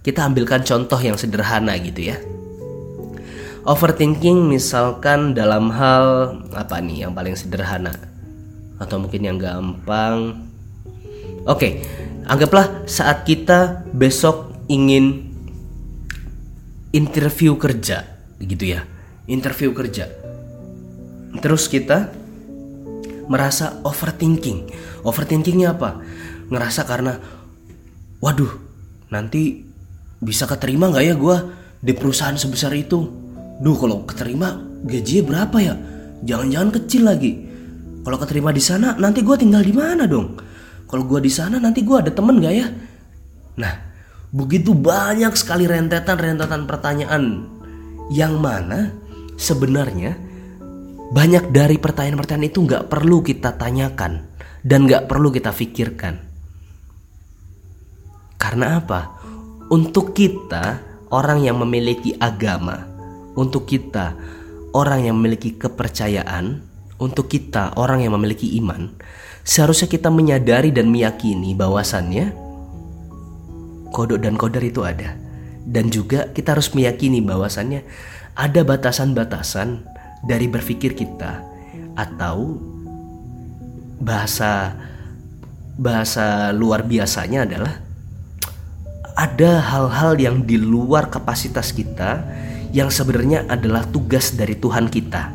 Kita 0.05 0.29
ambilkan 0.29 0.61
contoh 0.61 1.01
yang 1.01 1.17
sederhana 1.17 1.81
gitu 1.81 2.13
ya. 2.13 2.21
Overthinking 3.65 4.53
misalkan 4.53 5.33
dalam 5.33 5.73
hal 5.73 6.37
apa 6.53 6.77
nih 6.85 7.09
yang 7.09 7.17
paling 7.17 7.33
sederhana 7.33 7.97
atau 8.77 9.01
mungkin 9.01 9.25
yang 9.25 9.41
gampang. 9.41 10.45
Oke, 11.49 11.81
anggaplah 12.29 12.85
saat 12.85 13.25
kita 13.25 13.89
besok 13.97 14.53
ingin 14.69 15.33
interview 16.93 17.57
kerja 17.57 18.05
gitu 18.45 18.77
ya. 18.77 18.85
Interview 19.25 19.73
kerja. 19.73 20.13
Terus 21.41 21.65
kita 21.73 22.13
merasa 23.25 23.81
overthinking. 23.89 24.69
Overthinkingnya 25.01 25.73
apa? 25.73 26.05
Ngerasa 26.53 26.85
karena, 26.85 27.17
waduh, 28.21 28.53
nanti 29.09 29.65
bisa 30.25 30.49
keterima 30.49 30.89
nggak 30.89 31.05
ya 31.05 31.15
gue 31.15 31.37
di 31.85 31.93
perusahaan 31.93 32.35
sebesar 32.35 32.73
itu? 32.73 33.05
Duh, 33.61 33.77
kalau 33.77 34.09
keterima 34.09 34.57
gajinya 34.83 35.23
berapa 35.29 35.57
ya? 35.61 35.75
Jangan-jangan 36.25 36.71
kecil 36.81 37.03
lagi. 37.05 37.33
Kalau 38.05 38.17
keterima 38.17 38.51
di 38.51 38.61
sana, 38.65 38.97
nanti 38.97 39.21
gue 39.21 39.37
tinggal 39.37 39.61
di 39.61 39.73
mana 39.77 40.09
dong? 40.09 40.41
Kalau 40.89 41.05
gue 41.05 41.21
di 41.21 41.33
sana, 41.33 41.61
nanti 41.61 41.85
gue 41.85 41.97
ada 41.97 42.13
temen 42.13 42.41
gak 42.41 42.55
ya? 42.57 42.67
Nah, 43.61 43.75
begitu 44.33 44.73
banyak 44.73 45.33
sekali 45.37 45.69
rentetan-rentetan 45.69 46.65
pertanyaan 46.65 47.47
yang 48.13 48.41
mana 48.41 48.93
sebenarnya 49.39 50.17
banyak 51.15 51.55
dari 51.55 51.79
pertanyaan-pertanyaan 51.79 52.51
itu 52.51 52.61
nggak 52.67 52.91
perlu 52.91 53.23
kita 53.23 53.55
tanyakan 53.55 54.27
dan 54.67 54.89
nggak 54.89 55.07
perlu 55.07 55.31
kita 55.31 55.55
pikirkan. 55.55 56.19
Karena 58.35 58.83
apa? 58.83 59.24
Untuk 59.75 60.15
kita 60.15 60.79
orang 61.11 61.43
yang 61.43 61.59
memiliki 61.59 62.15
agama, 62.23 62.87
untuk 63.35 63.67
kita 63.67 64.15
orang 64.71 65.11
yang 65.11 65.19
memiliki 65.19 65.59
kepercayaan, 65.59 66.63
untuk 67.03 67.27
kita 67.27 67.75
orang 67.75 68.07
yang 68.07 68.15
memiliki 68.15 68.55
iman, 68.63 68.95
seharusnya 69.43 69.91
kita 69.91 70.15
menyadari 70.15 70.71
dan 70.71 70.95
meyakini 70.95 71.59
bahwasannya 71.59 72.31
kodok 73.91 74.23
dan 74.23 74.39
kodar 74.39 74.63
itu 74.63 74.87
ada. 74.87 75.19
Dan 75.67 75.91
juga 75.91 76.31
kita 76.31 76.55
harus 76.55 76.71
meyakini 76.71 77.19
bahwasannya 77.19 77.83
ada 78.39 78.63
batasan-batasan 78.63 79.83
dari 80.23 80.47
berpikir 80.47 80.95
kita 80.95 81.43
atau 81.99 82.63
bahasa 83.99 84.79
bahasa 85.75 86.55
luar 86.55 86.87
biasanya 86.87 87.43
adalah 87.43 87.84
ada 89.15 89.63
hal-hal 89.63 90.19
yang 90.19 90.37
di 90.43 90.59
luar 90.59 91.07
kapasitas 91.07 91.71
kita 91.71 92.27
yang 92.75 92.91
sebenarnya 92.91 93.47
adalah 93.47 93.87
tugas 93.87 94.35
dari 94.35 94.59
Tuhan 94.59 94.91
kita. 94.91 95.31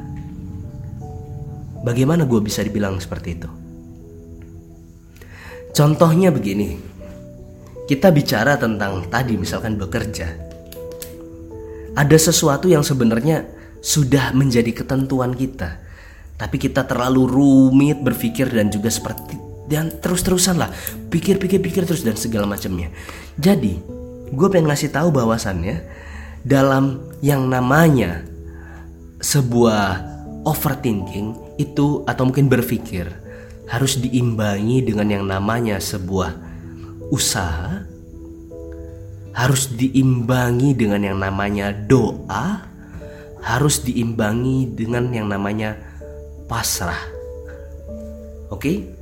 Bagaimana 1.87 2.27
gue 2.27 2.43
bisa 2.43 2.59
dibilang 2.59 2.99
seperti 2.99 3.39
itu? 3.39 3.49
Contohnya 5.71 6.27
begini, 6.27 6.75
kita 7.87 8.11
bicara 8.11 8.59
tentang 8.59 9.07
tadi 9.07 9.39
misalkan 9.39 9.79
bekerja. 9.79 10.27
Ada 11.95 12.17
sesuatu 12.19 12.67
yang 12.67 12.83
sebenarnya 12.83 13.47
sudah 13.79 14.35
menjadi 14.35 14.75
ketentuan 14.75 15.31
kita, 15.31 15.79
tapi 16.35 16.59
kita 16.59 16.83
terlalu 16.83 17.31
rumit 17.31 18.03
berpikir 18.03 18.51
dan 18.51 18.67
juga 18.67 18.91
seperti 18.91 19.48
dan 19.69 19.93
terus-terusan 20.01 20.57
lah 20.57 20.73
pikir-pikir-pikir 21.13 21.85
terus 21.85 22.01
dan 22.01 22.17
segala 22.17 22.49
macamnya. 22.49 22.89
Jadi 23.37 23.79
gue 24.33 24.47
pengen 24.49 24.69
ngasih 24.73 24.89
tahu 24.89 25.13
bahwasannya 25.13 25.85
dalam 26.43 27.05
yang 27.21 27.45
namanya 27.45 28.25
sebuah 29.21 30.01
overthinking 30.47 31.59
itu 31.59 32.01
atau 32.07 32.23
mungkin 32.25 32.47
berpikir 32.47 33.11
harus 33.69 33.99
diimbangi 34.01 34.81
dengan 34.81 35.07
yang 35.11 35.25
namanya 35.27 35.77
sebuah 35.77 36.33
usaha 37.13 37.85
harus 39.35 39.69
diimbangi 39.71 40.73
dengan 40.73 41.05
yang 41.05 41.17
namanya 41.21 41.69
doa 41.75 42.65
harus 43.39 43.85
diimbangi 43.85 44.73
dengan 44.73 45.13
yang 45.13 45.29
namanya 45.29 45.77
pasrah 46.49 46.97
oke 48.49 48.59
okay? 48.63 48.98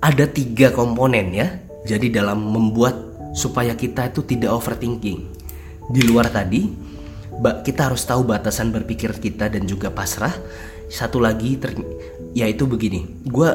Ada 0.00 0.24
tiga 0.26 0.72
komponen 0.72 1.32
ya. 1.36 1.60
Jadi 1.84 2.12
dalam 2.12 2.40
membuat 2.40 2.96
supaya 3.36 3.76
kita 3.76 4.12
itu 4.12 4.24
tidak 4.24 4.52
overthinking. 4.52 5.28
Di 5.92 6.02
luar 6.04 6.28
tadi, 6.28 6.68
kita 7.40 7.92
harus 7.92 8.04
tahu 8.04 8.24
batasan 8.24 8.72
berpikir 8.72 9.16
kita 9.16 9.48
dan 9.48 9.64
juga 9.68 9.92
pasrah. 9.92 10.32
Satu 10.90 11.22
lagi 11.22 11.56
yaitu 12.34 12.66
begini. 12.66 13.06
Gue 13.28 13.48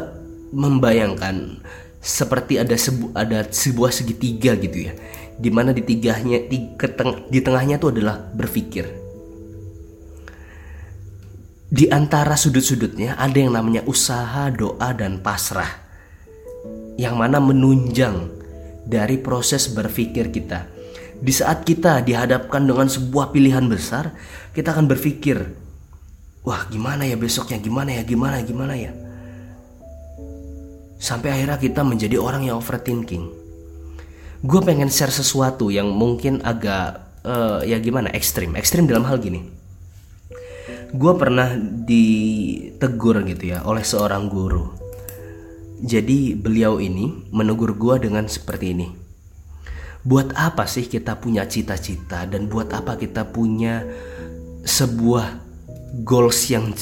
membayangkan 0.56 1.60
seperti 2.00 2.62
ada 2.62 2.78
sebu 2.78 3.12
ada 3.18 3.46
sebuah 3.46 3.92
segitiga 3.92 4.56
gitu 4.56 4.90
ya. 4.90 4.94
Di 5.36 5.52
mana 5.52 5.76
di 5.76 5.84
tiganya 5.84 6.40
di, 6.48 6.80
keteng 6.80 7.28
di 7.28 7.44
tengahnya 7.44 7.76
itu 7.76 7.92
adalah 7.92 8.16
berpikir. 8.32 8.88
Di 11.66 11.92
antara 11.92 12.40
sudut-sudutnya 12.40 13.20
ada 13.20 13.36
yang 13.36 13.52
namanya 13.52 13.84
usaha, 13.84 14.48
doa, 14.48 14.96
dan 14.96 15.20
pasrah 15.20 15.85
yang 16.96 17.20
mana 17.20 17.44
menunjang 17.44 18.32
dari 18.86 19.20
proses 19.20 19.68
berpikir 19.68 20.32
kita. 20.32 20.70
Di 21.16 21.34
saat 21.34 21.64
kita 21.66 22.04
dihadapkan 22.06 22.64
dengan 22.64 22.88
sebuah 22.88 23.34
pilihan 23.34 23.66
besar, 23.66 24.14
kita 24.54 24.76
akan 24.76 24.86
berpikir, 24.86 25.42
"Wah, 26.46 26.68
gimana 26.70 27.08
ya 27.08 27.18
besoknya? 27.18 27.60
Gimana 27.60 27.98
ya? 28.00 28.04
Gimana? 28.06 28.40
Gimana 28.46 28.74
ya?" 28.78 28.92
Sampai 31.02 31.36
akhirnya 31.36 31.60
kita 31.60 31.82
menjadi 31.84 32.16
orang 32.20 32.48
yang 32.48 32.60
overthinking. 32.60 33.26
Gue 34.46 34.62
pengen 34.62 34.94
share 34.94 35.12
sesuatu 35.12 35.74
yang 35.74 35.90
mungkin 35.92 36.40
agak 36.46 37.02
uh, 37.26 37.60
ya 37.66 37.82
gimana 37.82 38.14
ekstrim, 38.14 38.54
ekstrim 38.56 38.86
dalam 38.86 39.08
hal 39.10 39.18
gini. 39.18 39.42
Gue 40.96 41.14
pernah 41.18 41.58
ditegur 41.60 43.26
gitu 43.26 43.52
ya 43.52 43.66
oleh 43.68 43.84
seorang 43.84 44.32
guru 44.32 44.85
jadi 45.84 46.38
beliau 46.38 46.80
ini 46.80 47.28
menegur 47.36 47.76
gua 47.76 48.00
dengan 48.00 48.30
seperti 48.30 48.72
ini. 48.72 48.88
Buat 50.06 50.38
apa 50.38 50.70
sih 50.70 50.86
kita 50.86 51.18
punya 51.18 51.50
cita-cita 51.50 52.30
dan 52.30 52.46
buat 52.46 52.70
apa 52.70 52.94
kita 52.96 53.26
punya 53.34 53.82
sebuah 54.62 55.42
goals 56.06 56.50
yang 56.52 56.74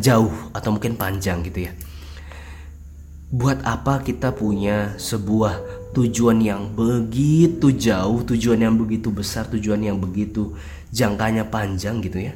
jauh 0.00 0.32
atau 0.56 0.70
mungkin 0.72 0.96
panjang 0.96 1.44
gitu 1.44 1.68
ya. 1.68 1.72
Buat 3.30 3.62
apa 3.62 4.02
kita 4.02 4.34
punya 4.34 4.96
sebuah 4.98 5.80
tujuan 5.94 6.38
yang 6.42 6.70
begitu 6.74 7.74
jauh, 7.74 8.22
tujuan 8.26 8.62
yang 8.62 8.74
begitu 8.78 9.10
besar, 9.10 9.46
tujuan 9.50 9.82
yang 9.82 9.98
begitu 9.98 10.54
jangkanya 10.90 11.46
panjang 11.46 12.02
gitu 12.02 12.30
ya. 12.30 12.34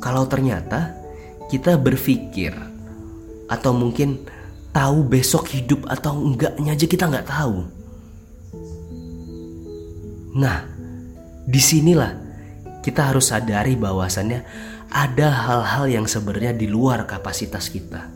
Kalau 0.00 0.24
ternyata 0.24 0.96
kita 1.52 1.76
berpikir 1.76 2.56
atau 3.50 3.74
mungkin 3.74 4.24
tahu 4.70 4.98
besok 5.06 5.50
hidup 5.50 5.86
atau 5.90 6.14
enggaknya 6.14 6.74
aja 6.74 6.86
kita 6.86 7.10
nggak 7.10 7.26
tahu. 7.26 7.66
Nah, 10.38 10.62
di 11.42 11.58
sinilah 11.58 12.14
kita 12.80 13.10
harus 13.10 13.34
sadari 13.34 13.74
bahwasannya 13.74 14.40
ada 14.90 15.28
hal-hal 15.30 15.84
yang 15.90 16.06
sebenarnya 16.06 16.54
di 16.54 16.70
luar 16.70 17.06
kapasitas 17.06 17.70
kita. 17.70 18.06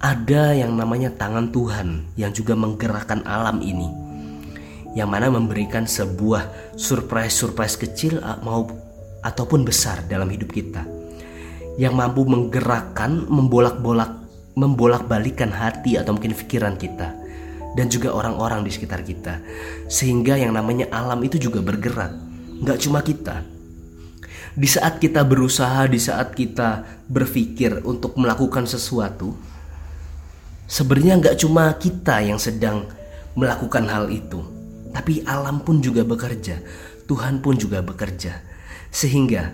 Ada 0.00 0.56
yang 0.56 0.74
namanya 0.74 1.12
tangan 1.12 1.52
Tuhan 1.52 2.16
yang 2.16 2.32
juga 2.32 2.56
menggerakkan 2.56 3.20
alam 3.28 3.60
ini. 3.60 3.90
Yang 4.96 5.08
mana 5.12 5.30
memberikan 5.30 5.86
sebuah 5.86 6.74
surprise-surprise 6.74 7.78
kecil 7.78 8.18
mau 8.42 8.66
ataupun 9.22 9.62
besar 9.62 10.02
dalam 10.08 10.26
hidup 10.32 10.50
kita. 10.50 10.82
Yang 11.78 11.94
mampu 11.94 12.26
menggerakkan, 12.26 13.28
membolak-bolak 13.28 14.19
membolak-balikan 14.60 15.48
hati 15.48 15.96
atau 15.96 16.12
mungkin 16.12 16.36
pikiran 16.36 16.76
kita 16.76 17.16
dan 17.72 17.86
juga 17.88 18.12
orang-orang 18.12 18.60
di 18.60 18.70
sekitar 18.70 19.00
kita. 19.00 19.40
Sehingga 19.88 20.36
yang 20.36 20.52
namanya 20.52 20.92
alam 20.92 21.16
itu 21.24 21.40
juga 21.40 21.64
bergerak 21.64 22.12
nggak 22.60 22.78
cuma 22.84 23.00
kita. 23.00 23.40
Di 24.52 24.68
saat 24.68 25.00
kita 25.00 25.24
berusaha 25.24 25.88
di 25.88 25.96
saat 25.96 26.36
kita 26.36 26.84
berpikir 27.08 27.80
untuk 27.88 28.20
melakukan 28.20 28.68
sesuatu 28.68 29.32
sebenarnya 30.68 31.16
nggak 31.16 31.36
cuma 31.40 31.72
kita 31.80 32.20
yang 32.20 32.36
sedang 32.36 32.84
melakukan 33.32 33.86
hal 33.88 34.10
itu 34.10 34.42
tapi 34.90 35.22
alam 35.22 35.62
pun 35.62 35.78
juga 35.78 36.02
bekerja 36.02 36.58
Tuhan 37.10 37.42
pun 37.42 37.58
juga 37.58 37.82
bekerja. 37.82 38.38
Sehingga 38.94 39.50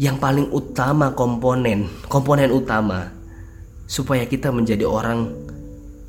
yang 0.00 0.16
paling 0.16 0.48
utama 0.52 1.12
komponen 1.12 1.88
komponen 2.08 2.48
utama 2.48 3.12
supaya 3.86 4.26
kita 4.26 4.50
menjadi 4.50 4.82
orang 4.82 5.30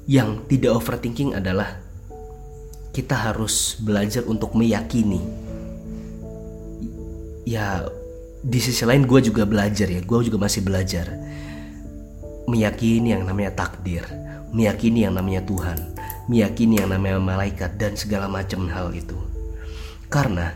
yang 0.10 0.42
tidak 0.50 0.82
overthinking 0.82 1.38
adalah 1.38 1.78
kita 2.92 3.14
harus 3.14 3.78
belajar 3.78 4.26
untuk 4.26 4.58
meyakini. 4.58 5.22
Ya, 7.46 7.86
di 8.42 8.60
sisi 8.60 8.84
lain 8.84 9.06
gue 9.06 9.22
juga 9.22 9.46
belajar 9.46 9.88
ya, 9.88 10.02
gue 10.02 10.20
juga 10.26 10.42
masih 10.42 10.66
belajar 10.66 11.06
meyakini 12.48 13.14
yang 13.14 13.28
namanya 13.28 13.54
takdir, 13.54 14.04
meyakini 14.56 15.04
yang 15.06 15.14
namanya 15.14 15.44
Tuhan, 15.46 15.80
meyakini 16.32 16.82
yang 16.82 16.90
namanya 16.92 17.20
malaikat 17.20 17.76
dan 17.76 17.94
segala 17.94 18.26
macam 18.32 18.66
hal 18.72 18.92
itu. 18.96 19.16
Karena 20.08 20.56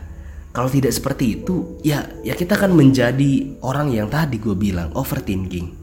kalau 0.52 0.68
tidak 0.72 0.92
seperti 0.92 1.40
itu, 1.40 1.80
ya 1.84 2.08
ya 2.24 2.32
kita 2.32 2.56
akan 2.56 2.76
menjadi 2.76 3.60
orang 3.60 3.92
yang 3.92 4.08
tadi 4.08 4.40
gue 4.40 4.56
bilang 4.56 4.92
overthinking 4.96 5.81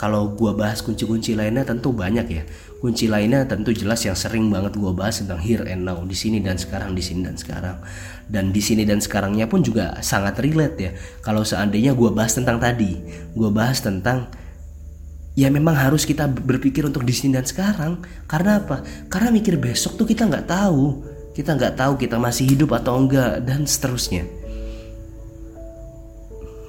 kalau 0.00 0.32
gue 0.32 0.48
bahas 0.56 0.80
kunci-kunci 0.80 1.36
lainnya 1.36 1.60
tentu 1.60 1.92
banyak 1.92 2.24
ya. 2.24 2.48
Kunci 2.80 3.04
lainnya 3.04 3.44
tentu 3.44 3.76
jelas 3.76 4.00
yang 4.00 4.16
sering 4.16 4.48
banget 4.48 4.80
gue 4.80 4.88
bahas 4.96 5.20
tentang 5.20 5.36
here 5.36 5.60
and 5.68 5.84
now 5.84 6.00
di 6.00 6.16
sini 6.16 6.40
dan 6.40 6.56
sekarang 6.56 6.96
di 6.96 7.04
sini 7.04 7.28
dan 7.28 7.36
sekarang. 7.36 7.76
Dan 8.24 8.48
di 8.48 8.64
sini 8.64 8.88
dan 8.88 9.04
sekarangnya 9.04 9.44
pun 9.44 9.60
juga 9.60 10.00
sangat 10.00 10.40
relate 10.40 10.76
ya. 10.80 10.96
Kalau 11.20 11.44
seandainya 11.44 11.92
gue 11.92 12.08
bahas 12.16 12.32
tentang 12.32 12.56
tadi 12.56 12.96
gue 13.36 13.50
bahas 13.52 13.84
tentang 13.84 14.32
ya 15.36 15.52
memang 15.52 15.76
harus 15.76 16.08
kita 16.08 16.24
berpikir 16.32 16.88
untuk 16.88 17.04
di 17.04 17.12
sini 17.12 17.36
dan 17.36 17.44
sekarang. 17.44 18.00
Karena 18.24 18.56
apa? 18.56 18.80
Karena 19.12 19.28
mikir 19.28 19.60
besok 19.60 20.00
tuh 20.00 20.08
kita 20.08 20.24
nggak 20.24 20.48
tahu. 20.48 21.04
Kita 21.36 21.60
nggak 21.60 21.76
tahu 21.76 22.00
kita 22.00 22.16
masih 22.16 22.48
hidup 22.48 22.72
atau 22.72 22.96
enggak 22.96 23.44
dan 23.44 23.68
seterusnya. 23.68 24.24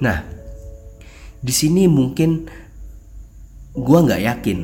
Nah 0.04 0.20
di 1.40 1.50
sini 1.56 1.88
mungkin 1.88 2.60
Gua 3.72 4.04
nggak 4.04 4.20
yakin 4.20 4.60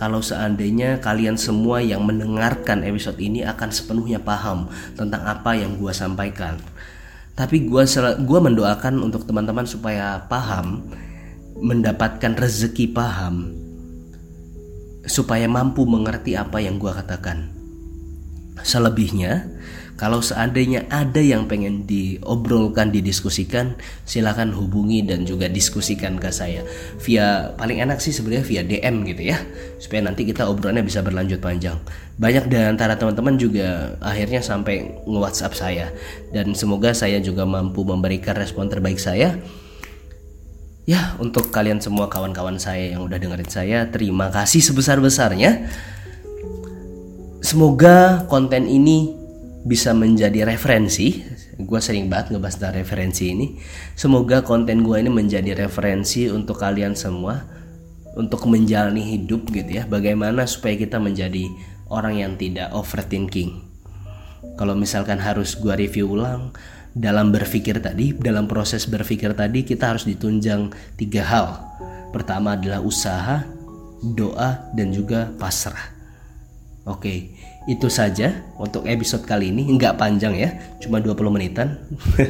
kalau 0.00 0.24
seandainya 0.24 0.96
kalian 1.04 1.36
semua 1.36 1.84
yang 1.84 2.08
mendengarkan 2.08 2.80
episode 2.88 3.20
ini 3.20 3.44
akan 3.44 3.68
sepenuhnya 3.68 4.16
paham 4.16 4.64
tentang 4.96 5.28
apa 5.28 5.52
yang 5.52 5.76
gua 5.76 5.92
sampaikan. 5.92 6.56
Tapi 7.36 7.68
gua 7.68 7.84
gua 8.24 8.40
mendoakan 8.40 9.04
untuk 9.04 9.28
teman-teman 9.28 9.68
supaya 9.68 10.24
paham, 10.24 10.88
mendapatkan 11.60 12.32
rezeki 12.32 12.96
paham, 12.96 13.52
supaya 15.04 15.44
mampu 15.44 15.84
mengerti 15.84 16.32
apa 16.32 16.64
yang 16.64 16.80
gua 16.80 16.96
katakan. 16.96 17.52
selebihnya 18.60 19.48
kalau 20.00 20.24
seandainya 20.24 20.88
ada 20.88 21.20
yang 21.20 21.44
pengen 21.44 21.84
diobrolkan, 21.84 22.88
didiskusikan, 22.88 23.76
silakan 24.08 24.48
hubungi 24.56 25.04
dan 25.04 25.28
juga 25.28 25.44
diskusikan 25.44 26.16
ke 26.16 26.32
saya 26.32 26.64
via 27.04 27.52
paling 27.60 27.84
enak 27.84 28.00
sih 28.00 28.08
sebenarnya 28.08 28.44
via 28.48 28.62
DM 28.64 29.04
gitu 29.04 29.28
ya, 29.28 29.36
supaya 29.76 30.08
nanti 30.08 30.24
kita 30.24 30.48
obrolannya 30.48 30.88
bisa 30.88 31.04
berlanjut 31.04 31.44
panjang. 31.44 31.76
Banyak 32.16 32.48
dari 32.48 32.64
antara 32.64 32.96
teman-teman 32.96 33.36
juga 33.36 34.00
akhirnya 34.00 34.40
sampai 34.40 35.04
nge-WhatsApp 35.04 35.52
saya 35.52 35.92
dan 36.32 36.56
semoga 36.56 36.96
saya 36.96 37.20
juga 37.20 37.44
mampu 37.44 37.84
memberikan 37.84 38.32
respon 38.40 38.72
terbaik 38.72 38.96
saya. 38.96 39.36
Ya, 40.88 41.12
untuk 41.20 41.52
kalian 41.52 41.76
semua 41.76 42.08
kawan-kawan 42.08 42.56
saya 42.56 42.96
yang 42.96 43.04
udah 43.04 43.20
dengerin 43.20 43.52
saya, 43.52 43.84
terima 43.92 44.32
kasih 44.32 44.64
sebesar-besarnya. 44.64 45.68
Semoga 47.44 48.24
konten 48.32 48.64
ini 48.64 49.19
bisa 49.64 49.92
menjadi 49.92 50.48
referensi. 50.48 51.20
Gue 51.60 51.80
sering 51.80 52.08
banget 52.08 52.32
ngebahas 52.32 52.56
tentang 52.56 52.76
referensi 52.80 53.24
ini. 53.32 53.46
Semoga 53.92 54.40
konten 54.40 54.80
gue 54.80 54.96
ini 54.96 55.12
menjadi 55.12 55.52
referensi 55.52 56.28
untuk 56.32 56.56
kalian 56.56 56.96
semua 56.96 57.44
untuk 58.16 58.48
menjalani 58.48 59.04
hidup 59.04 59.52
gitu 59.52 59.68
ya. 59.68 59.84
Bagaimana 59.84 60.48
supaya 60.48 60.80
kita 60.80 60.96
menjadi 60.96 61.44
orang 61.92 62.24
yang 62.24 62.32
tidak 62.40 62.72
overthinking. 62.72 63.60
Kalau 64.56 64.72
misalkan 64.72 65.20
harus 65.20 65.52
gue 65.60 65.72
review 65.76 66.16
ulang 66.16 66.56
dalam 66.96 67.30
berpikir 67.30 67.78
tadi 67.78 68.16
dalam 68.16 68.50
proses 68.50 68.88
berpikir 68.88 69.36
tadi 69.36 69.62
kita 69.62 69.92
harus 69.92 70.08
ditunjang 70.08 70.72
tiga 70.96 71.22
hal. 71.28 71.48
Pertama 72.10 72.56
adalah 72.56 72.80
usaha 72.80 73.44
doa 74.00 74.64
dan 74.72 74.90
juga 74.90 75.28
pasrah 75.36 75.99
Oke, 76.88 77.36
itu 77.68 77.88
saja 77.92 78.40
untuk 78.56 78.88
episode 78.88 79.28
kali 79.28 79.52
ini. 79.52 79.68
Nggak 79.76 80.00
panjang 80.00 80.32
ya, 80.32 80.56
cuma 80.80 81.00
20 81.00 81.28
menitan. 81.28 81.76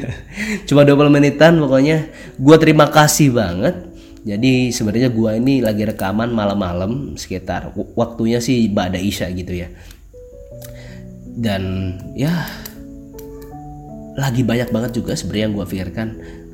cuma 0.67 0.83
20 0.83 1.07
menitan 1.07 1.55
pokoknya. 1.55 2.11
Gua 2.35 2.59
terima 2.59 2.91
kasih 2.91 3.31
banget. 3.31 3.87
Jadi 4.21 4.69
sebenarnya 4.69 5.09
gua 5.09 5.39
ini 5.39 5.63
lagi 5.63 5.87
rekaman 5.87 6.29
malam-malam 6.29 7.17
sekitar 7.17 7.73
waktunya 7.97 8.37
sih 8.43 8.67
pada 8.69 8.99
Isya 8.99 9.31
gitu 9.33 9.55
ya. 9.55 9.71
Dan 11.31 11.95
ya 12.13 12.45
lagi 14.15 14.43
banyak 14.43 14.69
banget 14.69 14.91
juga 14.99 15.15
sebenarnya 15.15 15.45
yang 15.47 15.55
gue 15.55 15.67
pikirkan 15.67 16.09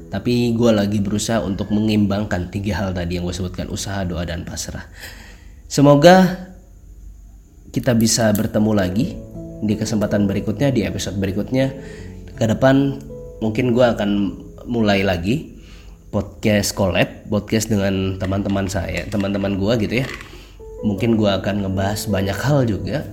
tapi 0.07 0.55
gue 0.55 0.71
lagi 0.71 1.03
berusaha 1.03 1.43
untuk 1.43 1.73
mengimbangkan 1.73 2.47
tiga 2.47 2.79
hal 2.79 2.89
tadi 2.95 3.19
yang 3.19 3.27
gue 3.27 3.35
sebutkan 3.35 3.67
usaha 3.67 4.07
doa 4.07 4.23
dan 4.23 4.47
pasrah 4.47 4.87
semoga 5.67 6.46
kita 7.77 7.93
bisa 7.93 8.33
bertemu 8.33 8.73
lagi 8.73 9.13
di 9.61 9.77
kesempatan 9.77 10.25
berikutnya 10.25 10.73
di 10.73 10.81
episode 10.81 11.21
berikutnya. 11.21 11.69
Ke 12.33 12.49
depan 12.49 12.97
mungkin 13.37 13.69
gue 13.69 13.85
akan 13.85 14.09
mulai 14.65 15.05
lagi 15.05 15.61
podcast 16.09 16.73
collab 16.73 17.29
podcast 17.29 17.69
dengan 17.69 18.17
teman-teman 18.17 18.65
saya 18.65 19.05
teman-teman 19.05 19.61
gue 19.61 19.73
gitu 19.85 19.95
ya. 20.01 20.07
Mungkin 20.81 21.21
gue 21.21 21.29
akan 21.29 21.69
ngebahas 21.69 22.09
banyak 22.09 22.37
hal 22.41 22.65
juga. 22.65 23.05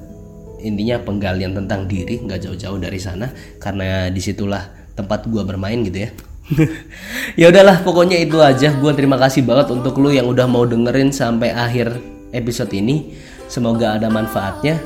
Intinya 0.64 0.96
penggalian 1.04 1.52
tentang 1.52 1.84
diri 1.84 2.24
nggak 2.24 2.48
jauh-jauh 2.48 2.80
dari 2.80 2.96
sana 2.96 3.28
karena 3.60 4.08
di 4.08 4.20
situlah 4.24 4.64
tempat 4.96 5.28
gue 5.28 5.44
bermain 5.44 5.84
gitu 5.84 6.08
ya. 6.08 6.10
Ya 7.40 7.52
udahlah 7.52 7.84
pokoknya 7.84 8.16
itu 8.16 8.40
aja. 8.40 8.72
Gue 8.80 8.96
terima 8.96 9.20
kasih 9.20 9.44
banget 9.44 9.76
untuk 9.76 10.00
lu 10.00 10.08
yang 10.08 10.24
udah 10.24 10.48
mau 10.48 10.64
dengerin 10.64 11.12
sampai 11.12 11.52
akhir 11.52 12.00
episode 12.32 12.72
ini 12.72 13.12
Semoga 13.54 13.94
ada 13.94 14.10
manfaatnya. 14.10 14.82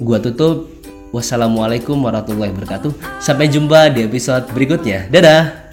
Gua 0.00 0.16
tutup. 0.16 0.72
Wassalamualaikum 1.12 2.00
warahmatullahi 2.00 2.56
wabarakatuh. 2.56 3.20
Sampai 3.20 3.52
jumpa 3.52 3.92
di 3.92 4.08
episode 4.08 4.48
berikutnya. 4.48 5.12
Dadah. 5.12 5.63